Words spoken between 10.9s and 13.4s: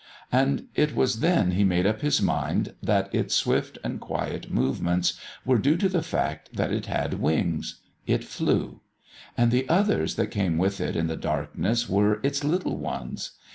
in the darkness were "its little ones."